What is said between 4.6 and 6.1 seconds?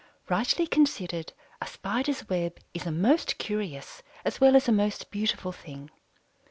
a most beautiful thing.